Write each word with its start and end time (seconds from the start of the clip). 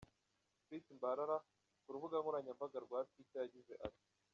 Preet 0.67 0.87
Bharara 1.01 1.37
ku 1.83 1.89
rubuga 1.93 2.15
nkoranyambaga 2.21 2.77
rwa 2.85 2.99
Twitter 3.11 3.41
yagize 3.43 3.73
ati:. 3.87 4.03